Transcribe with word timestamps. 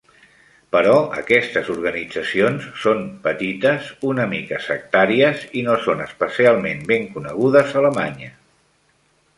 Però 0.75 0.93
aquestes 1.17 1.67
organitzacions 1.73 2.65
són 2.85 3.03
petites, 3.27 3.91
una 4.13 4.27
mica 4.33 4.61
sectàries, 4.71 5.45
i 5.61 5.65
no 5.69 5.77
són 5.89 6.03
especialment 6.09 6.85
ben 6.95 7.09
conegudes 7.19 7.77
a 7.77 7.83
Alemanya. 7.85 8.37